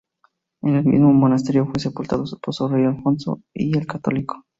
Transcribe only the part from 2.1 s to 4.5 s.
su esposo, el rey Alfonso I el Católico.